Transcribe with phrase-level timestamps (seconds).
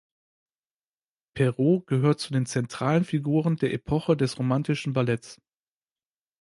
[1.35, 5.39] Perrot gehört zu den zentralen Figuren der Epoche des „romantischen Balletts“.